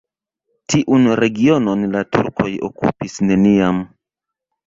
[0.73, 3.83] Tiun regionon la turkoj okupis neniam.